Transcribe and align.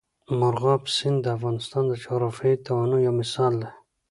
مورغاب 0.39 0.83
سیند 0.95 1.17
د 1.21 1.25
افغانستان 1.37 1.83
د 1.87 1.91
جغرافیوي 2.03 2.57
تنوع 2.65 2.99
یو 3.07 3.13
مثال 3.21 3.53
دی. 3.61 3.69